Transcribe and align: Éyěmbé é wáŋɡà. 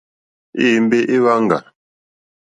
Éyěmbé 0.63 0.97
é 1.15 1.17
wáŋɡà. 1.23 1.57